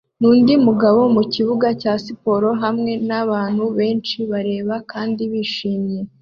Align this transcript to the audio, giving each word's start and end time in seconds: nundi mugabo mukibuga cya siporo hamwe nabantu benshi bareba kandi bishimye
nundi 0.19 0.53
mugabo 0.67 0.99
mukibuga 1.15 1.67
cya 1.81 1.93
siporo 2.03 2.49
hamwe 2.63 2.91
nabantu 3.07 3.63
benshi 3.77 4.15
bareba 4.31 4.75
kandi 4.91 5.21
bishimye 5.31 5.99